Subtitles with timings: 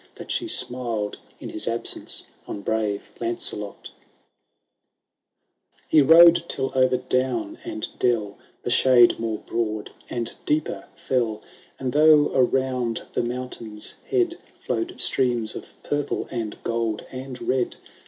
[0.15, 7.59] That she smiled, in his absence, on brave Lancelot XIL He rode, till over down
[7.63, 11.43] and dell The shade more broad and deeper fell;
[11.77, 17.75] And though around the mountain's head Flowed streams of purple, and gold, and red.